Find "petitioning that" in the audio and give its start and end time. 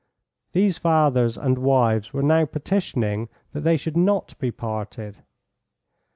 2.47-3.61